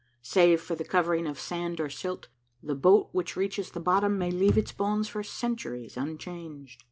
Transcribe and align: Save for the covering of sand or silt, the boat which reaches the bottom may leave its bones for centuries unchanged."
Save 0.23 0.61
for 0.63 0.73
the 0.73 0.83
covering 0.83 1.27
of 1.27 1.39
sand 1.39 1.79
or 1.79 1.87
silt, 1.87 2.27
the 2.63 2.73
boat 2.73 3.09
which 3.11 3.35
reaches 3.35 3.69
the 3.69 3.79
bottom 3.79 4.17
may 4.17 4.31
leave 4.31 4.57
its 4.57 4.71
bones 4.71 5.07
for 5.07 5.21
centuries 5.21 5.95
unchanged." 5.95 6.79